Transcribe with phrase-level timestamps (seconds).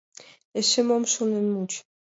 [0.59, 1.73] —Эше мом шонен муыч?!